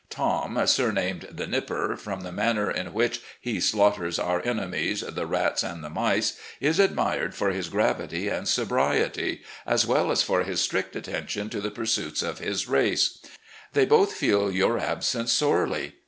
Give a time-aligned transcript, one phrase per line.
[0.09, 5.61] Tom, sumamed 'The Nipper,' from the mann^ in which he slaughters our enemies, the rats
[5.61, 10.09] FAMILY AFFAIRS 249 and the mice, is admired for his gravity and sobriety, as well
[10.09, 13.19] as for his strict attention to the purstiits of his race.
[13.73, 15.93] They both feel your absence sorely.